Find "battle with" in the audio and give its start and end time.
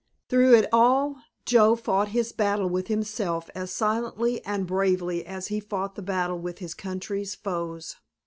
2.31-2.87, 6.01-6.57